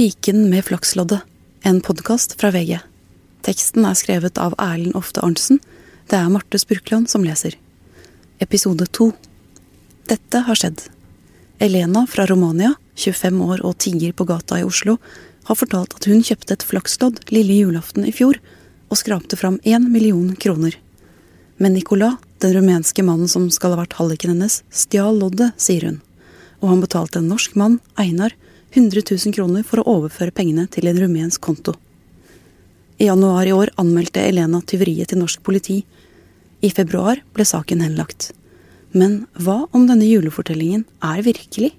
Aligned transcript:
Piken 0.00 0.50
med 0.50 0.64
flaksloddet, 0.64 1.20
en 1.62 1.80
podkast 1.80 2.40
fra 2.40 2.48
VG. 2.50 2.78
Teksten 3.44 3.84
er 3.84 3.98
skrevet 4.00 4.38
av 4.40 4.54
Erlend 4.56 4.96
Ofte 4.96 5.20
Arntzen. 5.20 5.58
Det 6.08 6.16
er 6.16 6.30
Marte 6.32 6.56
Spurkland 6.56 7.10
som 7.12 7.20
leser. 7.20 7.58
Episode 8.40 8.86
to. 8.96 9.10
Dette 10.08 10.40
har 10.46 10.56
skjedd. 10.56 10.86
Elena 11.60 12.06
fra 12.08 12.24
Romania, 12.32 12.72
25 12.96 13.44
år 13.44 13.60
og 13.60 13.76
tigger 13.84 14.16
på 14.16 14.24
gata 14.32 14.62
i 14.62 14.64
Oslo, 14.64 14.96
har 15.44 15.60
fortalt 15.60 15.98
at 16.00 16.08
hun 16.08 16.24
kjøpte 16.24 16.56
et 16.56 16.68
flakslodd 16.72 17.20
lille 17.28 17.60
julaften 17.60 18.08
i 18.08 18.16
fjor 18.16 18.40
og 18.88 19.04
skrapte 19.04 19.36
fram 19.36 19.60
én 19.68 19.84
million 19.92 20.32
kroner. 20.32 20.80
Men 21.60 21.76
Nicolas, 21.76 22.16
den 22.40 22.56
rumenske 22.56 23.04
mannen 23.04 23.28
som 23.28 23.52
skal 23.52 23.76
ha 23.76 23.84
vært 23.84 24.00
halliken 24.00 24.32
hennes, 24.32 24.62
stjal 24.72 25.20
loddet, 25.20 25.52
sier 25.60 25.90
hun. 25.90 26.00
Og 26.64 26.72
han 26.72 26.88
betalte 26.88 27.20
en 27.20 27.28
norsk 27.28 27.52
mann, 27.60 27.82
Einar, 28.00 28.32
100 28.72 29.02
000 29.10 29.34
kroner 29.34 29.64
for 29.66 29.82
å 29.82 29.96
overføre 29.98 30.34
pengene 30.34 30.66
til 30.70 30.86
en 30.90 30.98
rumensk 31.00 31.42
konto. 31.42 31.74
I 33.00 33.08
januar 33.08 33.48
i 33.48 33.54
år 33.56 33.72
anmeldte 33.80 34.22
Elena 34.22 34.60
tyveriet 34.60 35.10
til 35.10 35.22
norsk 35.22 35.42
politi. 35.42 35.80
I 36.60 36.70
februar 36.70 37.22
ble 37.34 37.46
saken 37.48 37.80
henlagt. 37.80 38.30
Men 38.92 39.24
hva 39.38 39.64
om 39.72 39.86
denne 39.88 40.06
julefortellingen 40.06 40.84
er 41.06 41.22
virkelig? 41.24 41.72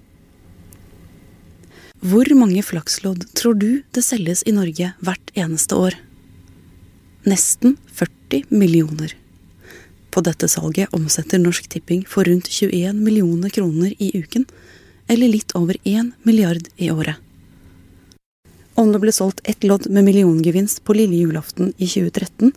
Hvor 2.01 2.25
mange 2.33 2.63
flakslodd 2.65 3.27
tror 3.37 3.59
du 3.61 3.83
det 3.93 4.01
selges 4.01 4.41
i 4.49 4.55
Norge 4.55 4.93
hvert 5.05 5.33
eneste 5.37 5.77
år? 5.77 5.97
Nesten 7.29 7.75
40 7.93 8.49
millioner. 8.49 9.13
På 10.09 10.23
dette 10.25 10.49
salget 10.49 10.89
omsetter 10.97 11.39
Norsk 11.39 11.69
Tipping 11.69 12.01
for 12.09 12.25
rundt 12.25 12.49
21 12.49 12.97
millioner 12.97 13.53
kroner 13.53 13.93
i 14.01 14.09
uken, 14.17 14.47
eller 15.11 15.27
litt 15.27 15.51
over 15.59 15.77
1 15.83 16.13
milliard 16.23 16.69
i 16.77 16.87
året. 16.91 17.15
Om 18.79 18.93
det 18.93 19.01
ble 19.03 19.11
solgt 19.11 19.41
ett 19.43 19.65
lodd 19.67 19.89
med 19.91 20.07
milliongevinst 20.07 20.85
på 20.87 20.95
lille 20.95 21.19
julaften 21.19 21.73
i 21.75 21.87
2013, 21.87 22.53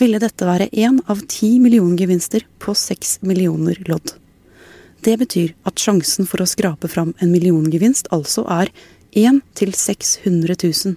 ville 0.00 0.20
dette 0.22 0.46
være 0.46 0.70
én 0.72 1.02
av 1.06 1.20
ti 1.28 1.58
milliongevinster 1.60 2.46
på 2.62 2.74
seks 2.74 3.18
millioner 3.20 3.76
lodd. 3.90 4.14
Det 5.04 5.18
betyr 5.20 5.52
at 5.68 5.78
sjansen 5.78 6.26
for 6.26 6.42
å 6.42 6.48
skrape 6.48 6.88
fram 6.88 7.12
en 7.20 7.32
milliongevinst 7.34 8.08
altså 8.14 8.46
er 8.48 8.72
1 9.12 9.42
til 9.58 9.74
600 9.76 10.56
000. 10.64 10.96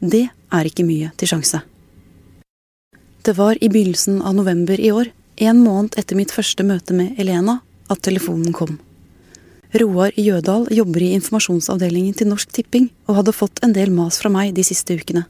Det 0.00 0.26
er 0.28 0.68
ikke 0.68 0.86
mye 0.86 1.10
til 1.16 1.32
sjanse. 1.32 1.64
Det 3.24 3.38
var 3.38 3.56
i 3.64 3.70
begynnelsen 3.72 4.20
av 4.20 4.36
november 4.36 4.76
i 4.80 4.92
år, 4.92 5.08
en 5.40 5.62
måned 5.64 5.96
etter 5.96 6.18
mitt 6.18 6.34
første 6.34 6.66
møte 6.66 6.92
med 6.92 7.16
Elena, 7.18 7.62
at 7.88 8.04
telefonen 8.04 8.52
kom. 8.52 8.76
Roar 9.74 10.12
Jødal 10.14 10.68
jobber 10.70 11.02
i 11.02 11.14
informasjonsavdelingen 11.16 12.14
til 12.14 12.28
Norsk 12.30 12.52
Tipping 12.54 12.84
og 13.08 13.16
hadde 13.18 13.32
fått 13.34 13.58
en 13.66 13.72
del 13.74 13.90
mas 13.90 14.20
fra 14.22 14.30
meg 14.30 14.52
de 14.54 14.62
siste 14.62 14.94
ukene. 14.94 15.24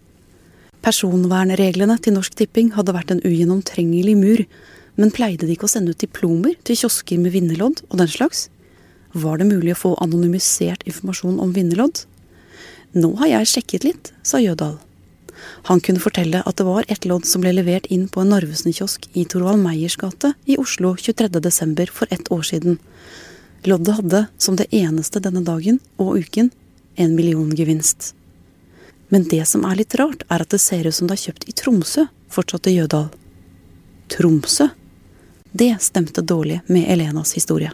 Personvernreglene 0.84 1.96
til 2.04 2.12
Norsk 2.12 2.36
Tipping 2.36 2.74
hadde 2.74 2.92
vært 2.92 3.14
en 3.14 3.22
ugjennomtrengelig 3.24 4.12
mur, 4.20 4.42
men 5.00 5.14
pleide 5.16 5.48
de 5.48 5.56
ikke 5.56 5.64
å 5.64 5.72
sende 5.72 5.96
ut 5.96 6.04
diplomer 6.04 6.58
til 6.60 6.76
kiosker 6.82 7.22
med 7.24 7.32
vinnerlodd 7.32 7.86
og 7.88 7.96
den 8.02 8.12
slags? 8.12 8.50
Var 9.16 9.40
det 9.40 9.48
mulig 9.48 9.72
å 9.72 9.80
få 9.80 9.96
anonymisert 10.04 10.84
informasjon 10.84 11.40
om 11.40 11.56
vinnerlodd? 11.56 12.04
Nå 13.00 13.14
har 13.22 13.32
jeg 13.38 13.52
sjekket 13.54 13.88
litt, 13.88 14.12
sa 14.20 14.44
Jødal. 14.44 14.76
Han 15.72 15.80
kunne 15.80 16.04
fortelle 16.04 16.44
at 16.44 16.60
det 16.60 16.68
var 16.68 16.84
et 16.92 17.08
lodd 17.08 17.24
som 17.24 17.40
ble 17.40 17.56
levert 17.56 17.88
inn 17.88 18.10
på 18.12 18.20
en 18.20 18.34
Narvesen-kiosk 18.36 19.08
i 19.16 19.24
Torvald 19.24 19.64
Meyers 19.64 19.96
gate 19.96 20.36
i 20.44 20.60
Oslo 20.60 20.98
23.12. 21.00 21.88
for 21.88 22.12
ett 22.12 22.28
år 22.28 22.44
siden, 22.44 22.76
Loddet 23.64 23.96
hadde, 23.96 24.26
som 24.38 24.56
det 24.56 24.66
eneste 24.76 25.20
denne 25.24 25.40
dagen 25.44 25.78
og 25.96 26.18
uken, 26.20 26.50
en 27.00 27.14
milliongevinst. 27.16 28.12
Men 29.08 29.24
det 29.30 29.44
som 29.48 29.64
er 29.64 29.78
litt 29.80 29.94
rart, 29.96 30.24
er 30.28 30.44
at 30.44 30.52
det 30.52 30.60
ser 30.60 30.84
ut 30.84 30.94
som 30.94 31.08
det 31.08 31.16
er 31.16 31.24
kjøpt 31.28 31.48
i 31.48 31.54
Tromsø, 31.56 32.06
fortsatte 32.28 32.72
Jødal. 32.74 33.08
Tromsø? 34.12 34.68
Det 35.52 35.70
stemte 35.80 36.20
dårlig 36.20 36.60
med 36.66 36.88
Elenas 36.90 37.32
historie. 37.38 37.72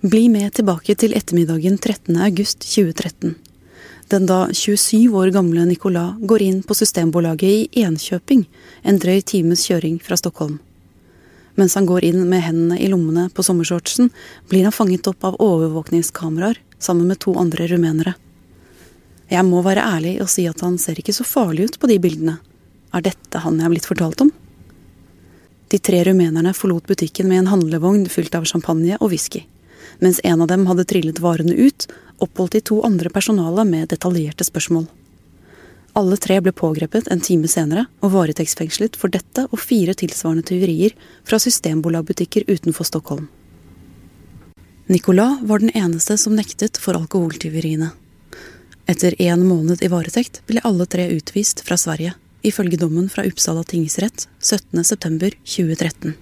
Bli 0.00 0.28
med 0.28 0.52
tilbake 0.54 0.94
til 1.00 1.16
ettermiddagen 1.16 1.78
13. 1.78 2.16
august 2.20 2.64
2013. 2.64 3.34
Den 4.12 4.26
da 4.28 4.46
27 4.52 5.16
år 5.16 5.32
gamle 5.32 5.64
Nicolas 5.64 6.18
går 6.20 6.44
inn 6.44 6.62
på 6.62 6.76
Systembolaget 6.76 7.72
i 7.72 7.84
Enkjøping, 7.84 8.44
en 8.84 9.00
drøy 9.00 9.20
times 9.24 9.64
kjøring 9.68 9.96
fra 10.04 10.16
Stockholm. 10.20 10.58
Mens 11.54 11.76
han 11.78 11.86
går 11.86 12.04
inn 12.04 12.24
med 12.28 12.42
hendene 12.42 12.78
i 12.82 12.88
lommene 12.90 13.28
på 13.30 13.44
sommershortsen, 13.46 14.10
blir 14.50 14.66
han 14.66 14.74
fanget 14.74 15.06
opp 15.06 15.24
av 15.24 15.38
overvåkningskameraer 15.42 16.58
sammen 16.78 17.06
med 17.06 17.20
to 17.22 17.36
andre 17.38 17.68
rumenere. 17.70 18.14
Jeg 19.30 19.46
må 19.48 19.62
være 19.64 19.84
ærlig 19.86 20.18
og 20.22 20.28
si 20.30 20.44
at 20.50 20.60
han 20.64 20.76
ser 20.78 20.98
ikke 21.00 21.14
så 21.16 21.24
farlig 21.26 21.70
ut 21.70 21.78
på 21.80 21.88
de 21.90 22.00
bildene. 22.02 22.38
Er 22.94 23.04
dette 23.06 23.40
han 23.42 23.58
jeg 23.58 23.66
er 23.66 23.72
blitt 23.72 23.88
fortalt 23.88 24.26
om? 24.26 24.32
De 25.72 25.80
tre 25.82 26.02
rumenerne 26.06 26.52
forlot 26.54 26.86
butikken 26.90 27.30
med 27.30 27.42
en 27.42 27.52
handlevogn 27.54 28.04
fylt 28.12 28.34
av 28.38 28.44
champagne 28.46 28.98
og 29.00 29.10
whisky. 29.14 29.46
Mens 30.02 30.20
en 30.24 30.42
av 30.42 30.50
dem 30.50 30.66
hadde 30.68 30.86
trillet 30.90 31.22
varene 31.22 31.54
ut, 31.54 31.86
oppholdt 32.22 32.58
de 32.58 32.62
to 32.70 32.82
andre 32.86 33.10
personalet 33.10 33.66
med 33.66 33.90
detaljerte 33.94 34.46
spørsmål. 34.46 34.86
Alle 35.94 36.16
tre 36.18 36.40
ble 36.42 36.50
pågrepet 36.50 37.06
en 37.14 37.20
time 37.22 37.46
senere 37.50 37.84
og 38.02 38.10
varetektsfengslet 38.16 38.96
for 38.98 39.12
dette 39.14 39.44
og 39.46 39.60
fire 39.62 39.94
tilsvarende 39.94 40.42
tyverier 40.48 40.94
fra 41.22 41.38
systembolagbutikker 41.38 42.48
utenfor 42.50 42.88
Stockholm. 42.88 43.28
Nicolas 44.90 45.38
var 45.46 45.62
den 45.62 45.70
eneste 45.70 46.16
som 46.18 46.34
nektet 46.34 46.80
for 46.82 46.98
alkoholtyveriene. 46.98 47.92
Etter 48.90 49.14
en 49.22 49.46
måned 49.46 49.80
i 49.86 49.88
varetekt 49.88 50.42
ble 50.50 50.60
alle 50.66 50.84
tre 50.90 51.06
utvist 51.14 51.62
fra 51.64 51.78
Sverige, 51.80 52.12
ifølge 52.42 52.76
dommen 52.82 53.06
fra 53.08 53.24
Uppsala 53.24 53.62
tingsrett 53.64 54.26
17.9.2013. 54.42 56.12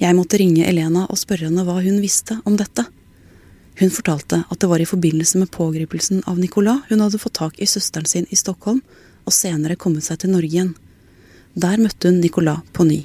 Jeg 0.00 0.16
måtte 0.16 0.38
ringe 0.40 0.64
Elena 0.70 1.04
og 1.10 1.18
spørre 1.20 1.50
henne 1.50 1.66
hva 1.66 1.82
hun 1.82 1.98
visste 2.00 2.38
om 2.48 2.54
dette. 2.56 2.86
Hun 3.78 3.92
fortalte 3.94 4.42
at 4.50 4.60
det 4.60 4.68
var 4.68 4.82
i 4.82 4.88
forbindelse 4.88 5.38
med 5.38 5.50
pågripelsen 5.54 6.24
av 6.26 6.38
Nicolas 6.38 6.82
hun 6.88 7.00
hadde 7.00 7.20
fått 7.22 7.38
tak 7.38 7.60
i 7.60 7.68
søsteren 7.70 8.08
sin 8.08 8.26
i 8.30 8.36
Stockholm, 8.36 8.82
og 9.24 9.36
senere 9.36 9.78
kommet 9.78 10.04
seg 10.04 10.20
til 10.20 10.32
Norge 10.34 10.50
igjen. 10.50 10.74
Der 11.54 11.78
møtte 11.78 12.10
hun 12.10 12.20
Nicolas 12.20 12.64
på 12.72 12.86
ny. 12.88 13.04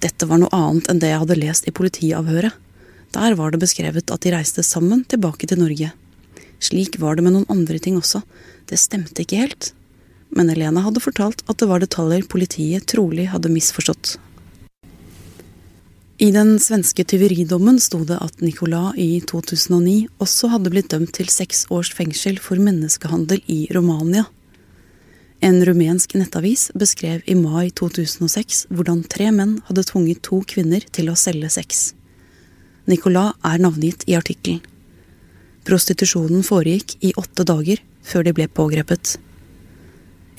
Dette 0.00 0.26
var 0.26 0.40
noe 0.40 0.52
annet 0.56 0.88
enn 0.88 1.00
det 1.02 1.10
jeg 1.10 1.22
hadde 1.22 1.38
lest 1.38 1.68
i 1.68 1.74
politiavhøret. 1.76 2.54
Der 3.14 3.34
var 3.36 3.50
det 3.50 3.60
beskrevet 3.60 4.10
at 4.10 4.22
de 4.24 4.32
reiste 4.32 4.64
sammen 4.64 5.04
tilbake 5.04 5.48
til 5.50 5.60
Norge. 5.60 5.90
Slik 6.60 6.98
var 7.02 7.16
det 7.16 7.24
med 7.26 7.34
noen 7.34 7.50
andre 7.52 7.80
ting 7.82 7.98
også. 7.98 8.22
Det 8.70 8.78
stemte 8.78 9.24
ikke 9.24 9.42
helt. 9.42 9.72
Men 10.30 10.50
Elena 10.52 10.84
hadde 10.84 11.02
fortalt 11.02 11.42
at 11.50 11.58
det 11.58 11.68
var 11.68 11.82
detaljer 11.82 12.28
politiet 12.30 12.86
trolig 12.90 13.26
hadde 13.32 13.50
misforstått. 13.52 14.18
I 16.20 16.26
den 16.34 16.58
svenske 16.60 17.00
tyveridommen 17.08 17.78
sto 17.80 18.02
det 18.04 18.18
at 18.20 18.42
Nicolas 18.44 18.92
i 19.00 19.22
2009 19.24 19.94
også 20.20 20.50
hadde 20.52 20.68
blitt 20.74 20.90
dømt 20.92 21.14
til 21.16 21.30
seks 21.32 21.62
års 21.72 21.88
fengsel 21.96 22.36
for 22.44 22.60
menneskehandel 22.60 23.40
i 23.48 23.62
Romania. 23.72 24.26
En 25.40 25.56
rumensk 25.64 26.18
nettavis 26.20 26.66
beskrev 26.76 27.24
i 27.24 27.38
mai 27.38 27.70
2006 27.72 28.66
hvordan 28.68 29.00
tre 29.08 29.30
menn 29.32 29.56
hadde 29.70 29.86
tvunget 29.88 30.20
to 30.28 30.42
kvinner 30.44 30.84
til 30.92 31.08
å 31.08 31.16
selge 31.16 31.48
sex. 31.56 31.80
Nicolas 32.84 33.40
er 33.40 33.64
navngitt 33.64 34.04
i 34.04 34.18
artikkelen. 34.20 34.60
Prostitusjonen 35.64 36.44
foregikk 36.44 36.98
i 37.00 37.16
åtte 37.16 37.48
dager 37.48 37.80
før 38.04 38.28
de 38.28 38.36
ble 38.36 38.50
pågrepet. 38.60 39.16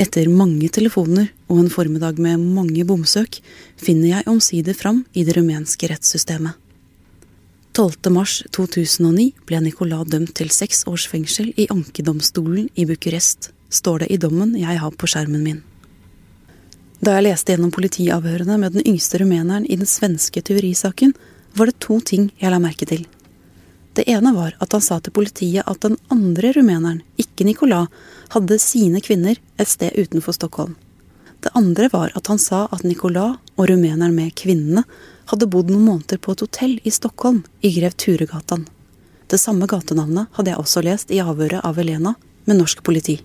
Etter 0.02 0.26
mange 0.34 0.66
telefoner 0.74 1.28
og 1.52 1.60
en 1.62 1.70
formiddag 1.70 2.18
med 2.18 2.42
mange 2.42 2.82
bomsøk, 2.90 3.38
finner 3.78 4.16
jeg 4.16 4.30
omsider 4.32 4.74
fram 4.74 5.04
i 5.14 5.22
det 5.28 5.36
rumenske 5.38 5.92
rettssystemet. 5.92 6.56
12. 7.78 8.10
mars 8.12 8.40
2009 8.52 9.28
ble 9.48 9.60
Nicolas 9.62 10.10
dømt 10.10 10.34
til 10.40 10.50
seks 10.52 10.82
års 10.90 11.06
fengsel 11.08 11.54
i 11.54 11.68
ankedomstolen 11.72 12.72
i 12.74 12.88
Bucuresti, 12.90 13.54
står 13.70 14.04
det 14.04 14.10
i 14.12 14.20
dommen 14.20 14.58
jeg 14.60 14.82
har 14.82 14.98
på 14.98 15.08
skjermen 15.08 15.46
min. 15.46 15.62
Da 17.02 17.20
jeg 17.20 17.30
leste 17.30 17.54
gjennom 17.54 17.72
politiavhørene 17.72 18.58
med 18.58 18.76
den 18.76 18.88
yngste 18.90 19.22
rumeneren 19.22 19.70
i 19.70 19.78
den 19.78 19.90
svenske 19.90 20.42
tyverisaken, 20.42 21.14
var 21.54 21.70
det 21.70 21.80
to 21.80 22.02
ting 22.02 22.32
jeg 22.42 22.52
la 22.52 22.60
merke 22.62 22.90
til. 22.90 23.06
Det 23.94 24.08
ene 24.08 24.32
var 24.36 24.56
at 24.64 24.72
han 24.72 24.84
sa 24.84 25.00
til 25.04 25.14
politiet 25.16 25.68
at 25.68 25.82
den 25.84 25.98
andre 26.14 26.54
rumeneren, 26.56 27.02
ikke 27.20 27.44
Nicolas, 27.48 27.92
hadde 28.32 28.60
sine 28.64 29.02
kvinner 29.04 29.36
et 29.60 29.68
sted 29.68 29.98
utenfor 30.00 30.38
Stockholm. 30.38 30.78
Det 31.42 31.52
andre 31.58 31.90
var 31.92 32.14
at 32.16 32.28
han 32.32 32.40
sa 32.40 32.68
at 32.72 32.86
Nicolas 32.88 33.40
og 33.58 33.68
rumeneren 33.68 34.16
med 34.16 34.36
kvinnene 34.38 34.86
hadde 35.32 35.50
bodd 35.50 35.72
noen 35.74 35.88
måneder 35.88 36.22
på 36.22 36.36
et 36.36 36.44
hotell 36.46 36.78
i 36.84 36.94
Stockholm, 36.94 37.42
i 37.62 37.74
Grev 37.76 37.98
Turegatan. 37.98 38.68
Det 39.28 39.40
samme 39.40 39.68
gatenavnet 39.68 40.32
hadde 40.38 40.54
jeg 40.54 40.62
også 40.62 40.84
lest 40.86 41.12
i 41.12 41.20
avhøret 41.24 41.64
av 41.66 41.80
Elena 41.80 42.16
med 42.46 42.60
norsk 42.62 42.84
politi. 42.86 43.20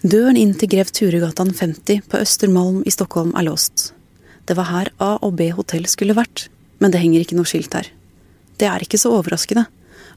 Døren 0.00 0.38
inn 0.40 0.54
til 0.56 0.70
Grev 0.72 0.88
Turegatan 0.96 1.52
50 1.52 2.06
på 2.08 2.20
Østermalm 2.24 2.82
i 2.88 2.92
Stockholm 2.94 3.34
er 3.36 3.50
låst. 3.50 3.90
Det 4.48 4.56
var 4.56 4.70
her 4.70 4.94
A 4.96 5.16
og 5.20 5.36
B 5.36 5.50
hotell 5.52 5.84
skulle 5.90 6.16
vært, 6.16 6.48
men 6.80 6.92
det 6.92 7.02
henger 7.02 7.26
ikke 7.26 7.36
noe 7.36 7.48
skilt 7.48 7.76
her. 7.76 7.90
Det 8.60 8.68
er 8.68 8.84
ikke 8.84 9.00
så 9.00 9.14
overraskende. 9.16 9.64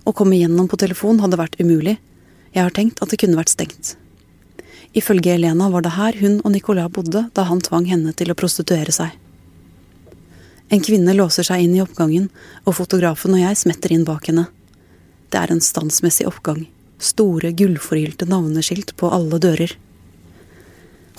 Å 0.03 0.11
komme 0.11 0.35
gjennom 0.35 0.67
på 0.67 0.79
telefon 0.81 1.21
hadde 1.23 1.39
vært 1.39 1.55
umulig. 1.61 1.95
Jeg 2.51 2.65
har 2.65 2.73
tenkt 2.75 2.99
at 3.01 3.13
det 3.13 3.21
kunne 3.21 3.39
vært 3.39 3.53
stengt. 3.53 3.93
Ifølge 4.93 5.33
Elena 5.33 5.69
var 5.73 5.85
det 5.85 5.95
her 5.95 6.17
hun 6.19 6.41
og 6.43 6.51
Nicolas 6.53 6.91
bodde 6.93 7.23
da 7.33 7.45
han 7.47 7.63
tvang 7.63 7.87
henne 7.89 8.11
til 8.13 8.29
å 8.29 8.37
prostituere 8.37 8.93
seg. 8.93 9.15
En 10.73 10.83
kvinne 10.83 11.15
låser 11.15 11.47
seg 11.47 11.63
inn 11.63 11.73
i 11.77 11.81
oppgangen, 11.83 12.27
og 12.65 12.75
fotografen 12.77 13.35
og 13.35 13.41
jeg 13.41 13.59
smetter 13.61 13.93
inn 13.93 14.05
bak 14.07 14.27
henne. 14.29 14.47
Det 15.29 15.39
er 15.39 15.53
en 15.53 15.63
standsmessig 15.63 16.27
oppgang. 16.29 16.65
Store, 17.01 17.51
gullforgylte 17.57 18.27
navneskilt 18.29 18.95
på 18.99 19.09
alle 19.13 19.39
dører. 19.41 19.75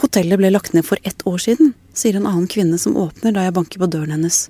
Hotellet 0.01 0.41
ble 0.41 0.51
lagt 0.51 0.75
ned 0.75 0.87
for 0.87 0.99
ett 1.03 1.23
år 1.27 1.41
siden, 1.43 1.73
sier 1.95 2.19
en 2.19 2.27
annen 2.27 2.51
kvinne 2.51 2.79
som 2.83 2.99
åpner 2.99 3.35
da 3.35 3.47
jeg 3.47 3.57
banker 3.57 3.83
på 3.83 3.91
døren 3.91 4.17
hennes. 4.17 4.49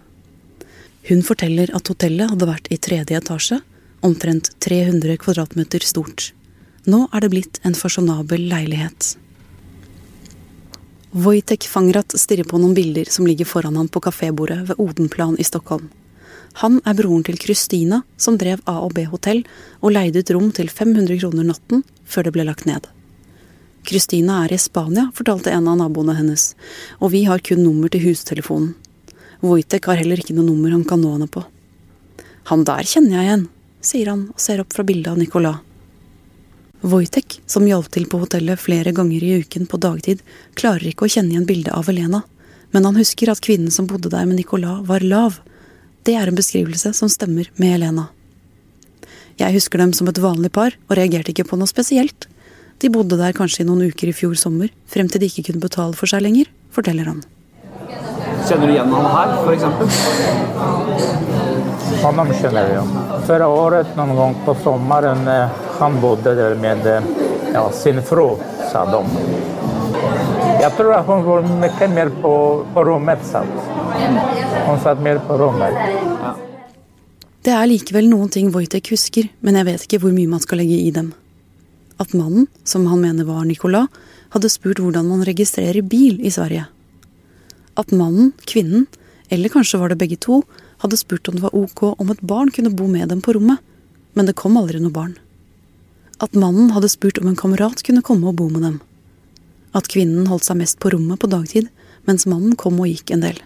Hun 1.08 1.20
forteller 1.22 1.68
at 1.76 1.88
hotellet 1.90 2.30
hadde 2.30 2.48
vært 2.48 2.70
i 2.72 2.78
tredje 2.80 3.18
etasje, 3.18 3.58
omtrent 4.04 4.50
300 4.64 5.18
kvadratmeter 5.20 5.84
stort. 5.84 6.30
Nå 6.88 7.06
er 7.12 7.24
det 7.24 7.30
blitt 7.32 7.60
en 7.64 7.76
fasjonabel 7.76 8.46
leilighet. 8.48 9.14
Wojtek 11.14 11.68
Fangrat 11.70 12.16
stirrer 12.18 12.48
på 12.48 12.58
noen 12.58 12.74
bilder 12.74 13.08
som 13.12 13.28
ligger 13.28 13.46
foran 13.46 13.76
ham 13.78 13.88
på 13.88 14.02
kafébordet 14.02 14.64
ved 14.70 14.80
Odenplan 14.82 15.36
i 15.38 15.46
Stockholm. 15.46 15.90
Han 16.62 16.80
er 16.86 16.96
broren 16.98 17.24
til 17.26 17.38
Kristina, 17.38 18.00
som 18.16 18.38
drev 18.38 18.62
A 18.70 18.80
og 18.86 18.94
B 18.96 19.04
hotell 19.10 19.42
og 19.80 19.94
leide 19.94 20.22
ut 20.22 20.32
rom 20.34 20.50
til 20.54 20.70
500 20.70 21.20
kroner 21.20 21.46
natten 21.50 21.84
før 22.06 22.26
det 22.26 22.34
ble 22.36 22.46
lagt 22.48 22.66
ned. 22.66 22.88
Kristina 23.84 24.40
er 24.44 24.54
i 24.54 24.58
Spania, 24.58 25.10
fortalte 25.14 25.52
en 25.52 25.68
av 25.68 25.76
naboene 25.80 26.16
hennes, 26.16 26.54
og 26.98 27.12
vi 27.12 27.24
har 27.28 27.42
kun 27.44 27.60
nummer 27.62 27.92
til 27.92 28.06
hustelefonen. 28.06 28.72
Wojtek 29.44 29.91
har 29.91 30.00
heller 30.00 30.20
ikke 30.20 30.35
noe 30.37 30.46
nummer 30.46 30.73
han 30.73 30.87
kan 30.88 31.02
nå 31.05 31.11
henne 31.12 31.29
på. 31.29 31.43
Han 32.49 32.64
der 32.64 32.87
kjenner 32.88 33.19
jeg 33.19 33.29
igjen, 33.29 33.46
sier 33.85 34.11
han 34.12 34.26
og 34.32 34.41
ser 34.41 34.62
opp 34.62 34.73
fra 34.73 34.85
bildet 34.88 35.12
av 35.12 35.20
Nicolas. 35.20 35.61
Wojtek, 36.85 37.38
som 37.49 37.64
hjalp 37.69 37.91
til 37.93 38.05
på 38.08 38.20
hotellet 38.20 38.61
flere 38.61 38.93
ganger 38.96 39.25
i 39.25 39.38
uken 39.41 39.69
på 39.69 39.81
dagtid, 39.81 40.20
klarer 40.56 40.91
ikke 40.91 41.06
å 41.06 41.12
kjenne 41.12 41.32
igjen 41.32 41.49
bildet 41.49 41.73
av 41.76 41.88
Elena, 41.93 42.23
men 42.76 42.88
han 42.88 42.96
husker 43.00 43.32
at 43.32 43.41
kvinnen 43.44 43.73
som 43.73 43.88
bodde 43.88 44.12
der 44.12 44.26
med 44.29 44.41
Nicolas, 44.41 44.82
var 44.88 45.05
lav. 45.05 45.38
Det 46.05 46.17
er 46.20 46.29
en 46.29 46.40
beskrivelse 46.40 46.93
som 46.97 47.12
stemmer 47.12 47.49
med 47.61 47.79
Elena. 47.79 48.08
Jeg 49.40 49.56
husker 49.56 49.81
dem 49.81 49.94
som 49.97 50.08
et 50.08 50.20
vanlig 50.20 50.52
par, 50.52 50.76
og 50.88 50.99
reagerte 51.00 51.32
ikke 51.32 51.49
på 51.49 51.61
noe 51.61 51.70
spesielt. 51.70 52.29
De 52.81 52.93
bodde 52.93 53.17
der 53.20 53.37
kanskje 53.37 53.64
i 53.64 53.69
noen 53.69 53.88
uker 53.88 54.11
i 54.11 54.17
fjor 54.17 54.37
sommer, 54.40 54.73
frem 54.88 55.08
til 55.08 55.25
de 55.25 55.32
ikke 55.32 55.49
kunne 55.49 55.64
betale 55.64 55.97
for 55.97 56.11
seg 56.11 56.25
lenger, 56.26 56.52
forteller 56.75 57.12
han. 57.12 57.25
Kjenner 58.49 58.67
du 58.67 58.73
igjen 58.73 58.93
han 58.93 59.06
her, 59.08 59.29
f.eks.? 59.44 59.64
Honom 62.02 62.32
kjenner 62.37 62.69
jeg. 62.69 62.85
Förra 63.26 63.49
året 63.49 63.96
noen 63.96 64.17
gang 64.19 64.35
på 64.44 64.55
sommeren 64.61 65.29
eh, 65.29 65.49
han 65.79 66.00
bodde 66.02 66.35
der 66.37 66.55
med 66.61 66.87
eh, 66.87 67.06
ja, 67.55 67.64
sin 67.73 68.02
fru, 68.05 68.37
sa 68.73 68.85
de. 68.91 69.00
Jeg 70.61 70.73
tror 70.76 70.93
at 70.99 71.06
hun 71.08 71.25
var 71.25 71.49
mye 71.49 71.88
mer 71.93 72.12
på, 72.20 72.35
på 72.75 72.85
rommet. 72.85 73.25
Satt. 73.25 73.49
Hun 74.67 74.81
satt 74.85 75.00
mer 75.00 75.23
på 75.25 75.38
rommet. 75.40 75.75
Det 77.44 77.52
er 77.52 77.69
likevel 77.69 78.08
noen 78.08 78.31
ting 78.32 78.52
Wojtek 78.52 78.93
husker, 78.93 79.29
men 79.44 79.56
jeg 79.61 79.69
vet 79.69 79.88
ikke 79.88 80.00
hvor 80.05 80.14
mye 80.17 80.31
man 80.31 80.44
skal 80.44 80.61
legge 80.62 80.79
i 80.81 80.93
dem. 80.93 81.12
At 82.00 82.12
mannen, 82.17 82.47
som 82.64 82.87
han 82.90 83.00
mener 83.00 83.25
var 83.29 83.44
Nicolas, 83.49 83.88
hadde 84.35 84.52
spurt 84.52 84.81
hvordan 84.82 85.08
man 85.08 85.25
registrerer 85.25 85.85
bil 85.87 86.20
i 86.25 86.32
Sverige. 86.32 86.64
At 87.81 87.93
mannen, 87.93 88.32
kvinnen, 88.47 88.87
eller 89.32 89.53
kanskje 89.53 89.81
var 89.81 89.91
det 89.91 89.99
begge 90.00 90.21
to, 90.21 90.43
hadde 90.85 91.00
spurt 91.00 91.29
om 91.29 91.38
det 91.38 91.47
var 91.47 91.56
ok 91.56 91.94
om 91.94 92.11
et 92.12 92.23
barn 92.23 92.53
kunne 92.55 92.75
bo 92.75 92.87
med 92.91 93.09
dem 93.11 93.23
på 93.25 93.35
rommet, 93.37 93.59
men 94.15 94.29
det 94.29 94.38
kom 94.38 94.59
aldri 94.61 94.82
noe 94.82 94.94
barn 94.94 95.17
at 96.25 96.37
mannen 96.38 96.71
hadde 96.75 96.88
spurt 96.88 97.19
om 97.19 97.29
en 97.31 97.38
kamerat 97.38 97.82
kunne 97.87 98.05
komme 98.05 98.31
og 98.31 98.38
bo 98.38 98.49
med 98.53 98.65
dem. 98.65 98.79
At 99.75 99.91
kvinnen 99.91 100.29
holdt 100.31 100.47
seg 100.47 100.61
mest 100.61 100.79
på 100.82 100.93
rommet 100.94 101.21
på 101.21 101.31
dagtid, 101.31 101.69
mens 102.09 102.29
mannen 102.31 102.55
kom 102.61 102.79
og 102.81 102.91
gikk 102.91 103.15
en 103.15 103.25
del. 103.25 103.41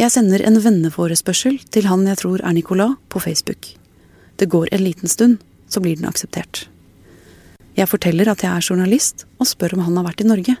Jeg 0.00 0.14
sender 0.14 0.42
en 0.42 0.58
venneforespørsel 0.62 1.60
til 1.74 1.86
han 1.86 2.06
jeg 2.08 2.22
tror 2.22 2.42
er 2.42 2.54
Nicolas, 2.56 2.96
på 3.08 3.22
Facebook. 3.22 3.74
Det 4.40 4.50
går 4.50 4.72
en 4.72 4.84
liten 4.86 5.08
stund, 5.08 5.38
så 5.68 5.82
blir 5.82 5.98
den 5.98 6.08
akseptert. 6.08 6.66
Jeg 7.78 7.88
forteller 7.88 8.28
at 8.28 8.42
jeg 8.44 8.52
er 8.52 8.66
journalist, 8.66 9.24
og 9.40 9.48
spør 9.48 9.78
om 9.78 9.86
han 9.86 9.96
har 9.96 10.06
vært 10.10 10.20
i 10.20 10.28
Norge. 10.28 10.56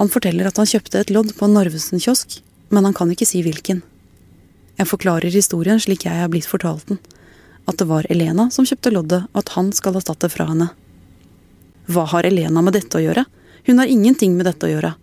Han 0.00 0.10
forteller 0.12 0.48
at 0.48 0.58
han 0.58 0.68
kjøpte 0.68 1.00
et 1.00 1.12
lodd 1.14 1.30
på 1.38 1.46
en 1.46 1.54
Narvesen-kiosk, 1.56 2.40
men 2.74 2.88
han 2.88 2.96
kan 2.96 3.12
ikke 3.12 3.28
si 3.28 3.42
hvilken. 3.46 3.84
Jeg 4.76 4.90
forklarer 4.90 5.32
historien 5.32 5.78
slik 5.80 6.04
jeg 6.04 6.20
er 6.20 6.28
blitt 6.32 6.48
fortalt 6.50 6.90
den. 6.90 6.98
At 7.66 7.78
det 7.80 7.86
var 7.88 8.06
Elena 8.10 8.48
som 8.54 8.66
kjøpte 8.68 8.92
loddet, 8.92 9.24
og 9.32 9.40
at 9.40 9.54
han 9.54 9.70
skal 9.74 9.96
det 9.96 10.30
fra 10.34 10.48
henne. 10.50 10.68
Hva 11.86 12.04
har 12.10 12.26
Elena 12.26 12.62
med 12.62 12.74
dette 12.74 12.98
å 12.98 13.02
gjøre? 13.02 13.24
Hun 13.66 13.78
har 13.78 13.90
ingenting 13.90 14.36
med 14.36 14.46
dette 14.46 14.66
å 14.66 14.70
gjøre. 14.70 14.94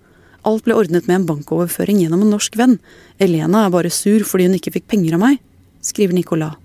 Alt 0.43 0.65
ble 0.67 0.75
ordnet 0.75 1.07
med 1.07 1.21
en 1.21 1.27
bankoverføring 1.27 2.03
gjennom 2.03 2.25
en 2.25 2.35
norsk 2.35 2.55
venn. 2.59 2.77
Elena 3.19 3.65
er 3.65 3.71
bare 3.71 3.91
sur 3.91 4.23
fordi 4.27 4.49
hun 4.49 4.59
ikke 4.59 4.75
fikk 4.75 4.89
penger 4.91 5.15
av 5.15 5.23
meg, 5.23 5.39
skriver 5.83 6.15
Nicolas. 6.15 6.59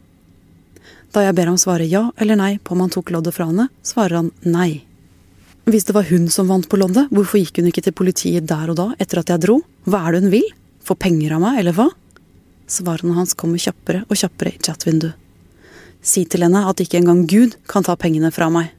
Da 1.15 1.25
jeg 1.25 1.37
ber 1.39 1.49
ham 1.49 1.57
svare 1.61 1.87
ja 1.89 2.11
eller 2.21 2.37
nei 2.37 2.59
på 2.61 2.75
om 2.75 2.85
han 2.85 2.93
tok 2.93 3.13
loddet 3.15 3.37
fra 3.37 3.49
henne, 3.49 3.69
svarer 3.87 4.21
han 4.21 4.31
nei. 4.45 4.85
Hvis 5.69 5.85
det 5.89 5.95
var 5.97 6.09
hun 6.09 6.29
som 6.33 6.49
vant 6.49 6.69
på 6.69 6.79
loddet, 6.81 7.11
hvorfor 7.13 7.41
gikk 7.41 7.61
hun 7.61 7.69
ikke 7.71 7.85
til 7.85 7.97
politiet 7.97 8.47
der 8.49 8.73
og 8.73 8.77
da, 8.79 8.87
etter 9.01 9.21
at 9.21 9.33
jeg 9.33 9.43
dro? 9.45 9.59
Hva 9.89 10.03
er 10.05 10.17
det 10.17 10.23
hun 10.25 10.33
vil? 10.33 10.47
Få 10.85 10.97
penger 10.97 11.35
av 11.37 11.43
meg, 11.45 11.61
eller 11.61 11.77
hva? 11.77 11.89
Svarene 12.69 13.17
hans 13.17 13.35
kommer 13.37 13.61
kjappere 13.61 14.05
og 14.09 14.17
kjappere 14.17 14.55
i 14.55 14.63
chatvinduet. 14.65 15.17
Si 16.05 16.23
til 16.31 16.45
henne 16.45 16.63
at 16.69 16.81
ikke 16.81 17.01
engang 17.01 17.25
Gud 17.29 17.57
kan 17.69 17.85
ta 17.85 17.97
pengene 18.01 18.31
fra 18.33 18.49
meg. 18.53 18.71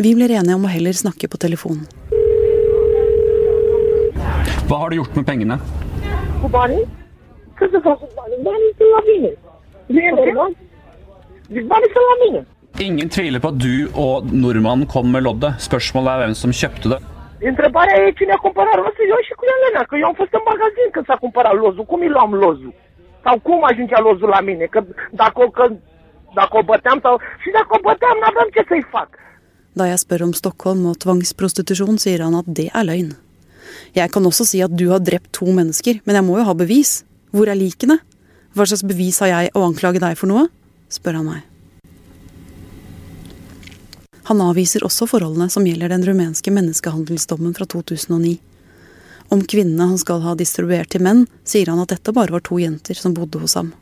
Vi 0.00 0.14
blir 0.14 0.32
enige 0.32 0.54
om 0.56 0.66
å 0.66 0.70
heller 0.70 0.94
snakke 0.96 1.28
på 1.30 1.40
telefonen. 1.40 1.86
Hva 4.68 4.84
har 4.84 4.90
du 4.92 5.00
gjort 5.00 5.16
med 5.18 5.26
pengene? 5.26 5.58
På 6.42 6.50
banii? 6.52 6.86
Mine. 12.22 12.40
Ingen 12.80 13.08
tviler 13.10 13.40
på 13.42 13.48
at 13.52 13.58
du 13.58 13.72
og 13.98 14.28
nordmannen 14.32 14.86
kom 14.92 15.06
med 15.14 15.22
loddet. 15.26 15.52
Spørsmålet 15.68 16.10
er 16.12 16.18
hvem 16.22 16.34
som 16.42 16.52
kjøpte 16.60 16.86
det. 16.92 17.00
Întrebarea 17.50 17.96
e 18.06 18.12
cine 18.18 18.32
a 18.36 18.40
cumpărat 18.46 18.76
rosul, 18.84 19.06
eu 19.14 19.20
și 19.28 19.34
cu 19.38 19.44
Elena, 19.54 19.82
că 19.88 19.94
eu 20.02 20.06
am 20.10 20.16
fost 20.20 20.32
în 20.38 20.44
magazin 20.52 20.88
când 20.94 21.06
s-a 21.08 21.16
cumpărat 21.24 21.54
lozul. 21.62 21.84
Cum 21.90 22.00
îi 22.00 22.08
luam 22.16 22.32
lozul? 22.44 22.72
Sau 23.24 23.34
cum 23.46 23.60
ajungea 23.70 24.00
lozul 24.08 24.28
la 24.36 24.40
mine? 24.48 24.64
Că 24.74 24.80
dacă, 25.22 25.36
o- 25.44 25.50
că, 25.58 25.64
dacă 26.40 26.52
o 26.60 26.62
băteam 26.70 26.98
sau... 27.04 27.14
Și 27.42 27.48
dacă 27.58 27.70
o 27.76 27.80
băteam, 27.88 28.16
n-aveam 28.22 28.48
ce 28.54 28.62
să-i 28.70 28.84
fac. 28.94 29.08
Da 29.78 29.86
jeg 29.86 29.98
spør 30.02 30.20
om 30.26 30.32
Stockholm 30.32 30.82
og 30.90 30.96
tvangsprostitusjon, 31.02 31.96
sier 32.02 32.20
han 32.26 32.34
at 32.34 32.48
det 32.58 32.68
er 32.74 32.84
løgn. 32.90 33.10
Jeg 33.94 34.10
kan 34.10 34.24
også 34.26 34.44
si 34.44 34.58
at 34.66 34.72
du 34.80 34.86
har 34.90 34.98
drept 34.98 35.30
to 35.32 35.46
mennesker, 35.58 35.94
men 36.04 36.14
jeg 36.18 36.24
må 36.26 36.38
jo 36.38 36.44
ha 36.48 36.52
bevis. 36.52 37.04
Hvor 37.30 37.46
er 37.48 37.54
likene? 37.54 37.96
Hva 38.54 38.66
slags 38.66 38.82
bevis 38.82 39.20
har 39.22 39.30
jeg 39.30 39.52
å 39.54 39.62
anklage 39.62 40.02
deg 40.02 40.18
for 40.18 40.30
noe? 40.30 40.48
spør 40.90 41.20
han 41.20 41.28
meg. 41.28 41.46
Han 44.30 44.42
avviser 44.42 44.82
også 44.86 45.06
forholdene 45.10 45.50
som 45.50 45.66
gjelder 45.66 45.90
den 45.90 46.04
rumenske 46.06 46.50
menneskehandelsdommen 46.54 47.54
fra 47.54 47.66
2009. 47.66 48.38
Om 49.30 49.44
kvinnene 49.46 49.88
han 49.92 49.98
skal 50.02 50.22
ha 50.22 50.34
distribuert 50.38 50.90
til 50.90 51.02
menn, 51.06 51.24
sier 51.46 51.70
han 51.70 51.82
at 51.82 51.94
dette 51.94 52.14
bare 52.14 52.34
var 52.34 52.42
to 52.46 52.58
jenter 52.58 52.98
som 52.98 53.14
bodde 53.14 53.38
hos 53.42 53.54
ham. 53.58 53.72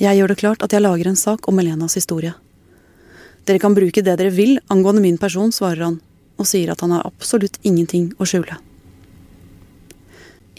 Jeg 0.00 0.16
gjør 0.16 0.32
det 0.32 0.38
klart 0.40 0.64
at 0.64 0.72
jeg 0.72 0.84
lager 0.84 1.10
en 1.10 1.20
sak 1.20 1.48
om 1.48 1.60
Elenas 1.60 1.96
historie. 1.98 2.32
Dere 3.48 3.60
kan 3.60 3.76
bruke 3.76 4.04
det 4.04 4.16
dere 4.20 4.32
vil 4.32 4.56
angående 4.72 5.04
min 5.04 5.16
person, 5.20 5.52
svarer 5.52 5.86
han, 5.86 6.00
og 6.36 6.48
sier 6.48 6.72
at 6.72 6.84
han 6.84 6.92
har 6.96 7.08
absolutt 7.08 7.56
ingenting 7.64 8.10
å 8.20 8.28
skjule. 8.28 8.60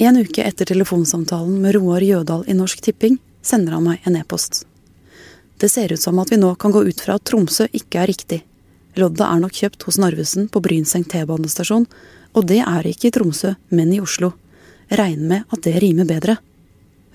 En 0.01 0.17
uke 0.17 0.43
etter 0.43 0.65
telefonsamtalen 0.65 1.57
med 1.61 1.75
Roar 1.75 2.01
Jødal 2.01 2.45
i 2.47 2.53
Norsk 2.55 2.79
Tipping 2.81 3.17
sender 3.43 3.73
han 3.75 3.83
meg 3.83 4.05
en 4.07 4.15
e-post. 4.15 4.61
Det 5.59 5.67
ser 5.67 5.91
ut 5.91 5.99
som 5.99 6.21
at 6.23 6.31
vi 6.31 6.37
nå 6.39 6.53
kan 6.55 6.71
gå 6.71 6.85
ut 6.87 7.01
fra 7.03 7.17
at 7.19 7.25
Tromsø 7.27 7.67
ikke 7.75 7.99
er 7.99 8.07
riktig. 8.07 8.37
Loddet 8.95 9.25
er 9.27 9.41
nok 9.43 9.59
kjøpt 9.59 9.83
hos 9.83 9.97
Narvesen 9.99 10.47
på 10.47 10.61
Brynseng 10.63 11.03
T-banestasjon, 11.03 11.83
og 12.31 12.47
det 12.47 12.61
er 12.63 12.87
ikke 12.87 13.09
i 13.09 13.13
Tromsø, 13.19 13.51
men 13.75 13.91
i 13.91 13.99
Oslo. 13.99 14.31
Regn 14.87 15.27
med 15.27 15.43
at 15.51 15.67
det 15.67 15.75
rimer 15.83 16.07
bedre. 16.07 16.37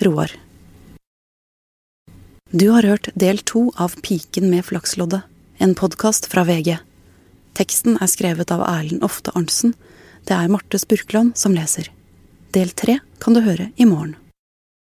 Roar. 0.04 0.36
Du 2.52 2.68
har 2.68 2.84
hørt 2.84 3.08
del 3.16 3.40
to 3.48 3.70
av 3.80 3.96
Piken 4.04 4.52
med 4.52 4.68
flaksloddet, 4.68 5.24
en 5.56 5.72
podkast 5.72 6.28
fra 6.28 6.44
VG. 6.44 6.76
Teksten 7.56 7.96
er 7.96 8.12
skrevet 8.12 8.52
av 8.52 8.68
Erlend 8.68 9.08
Ofte 9.08 9.32
Arntzen. 9.32 9.72
Det 10.28 10.36
er 10.36 10.52
Marte 10.52 10.76
Spurkland 10.76 11.32
som 11.40 11.56
leser. 11.56 11.88
Del 12.54 12.70
tre 12.70 13.00
kan 13.18 13.34
du 13.34 13.40
høre 13.42 13.72
i 13.74 13.84
morgen. 13.84 14.14